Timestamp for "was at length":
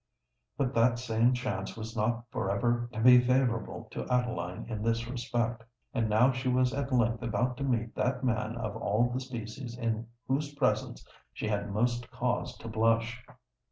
6.49-7.21